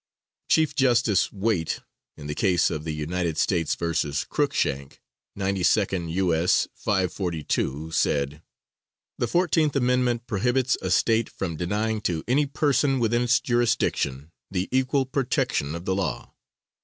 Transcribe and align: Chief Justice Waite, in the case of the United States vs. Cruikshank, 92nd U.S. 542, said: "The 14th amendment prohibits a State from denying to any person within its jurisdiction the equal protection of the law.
Chief 0.49 0.73
Justice 0.75 1.31
Waite, 1.31 1.79
in 2.17 2.25
the 2.25 2.33
case 2.33 2.71
of 2.71 2.85
the 2.85 2.91
United 2.91 3.37
States 3.37 3.75
vs. 3.75 4.23
Cruikshank, 4.25 4.99
92nd 5.37 6.11
U.S. 6.13 6.67
542, 6.73 7.91
said: 7.91 8.41
"The 9.19 9.27
14th 9.27 9.75
amendment 9.75 10.25
prohibits 10.25 10.75
a 10.81 10.89
State 10.89 11.29
from 11.29 11.55
denying 11.55 12.01
to 12.01 12.23
any 12.27 12.47
person 12.47 12.99
within 12.99 13.21
its 13.21 13.39
jurisdiction 13.39 14.31
the 14.49 14.67
equal 14.71 15.05
protection 15.05 15.75
of 15.75 15.85
the 15.85 15.93
law. 15.93 16.33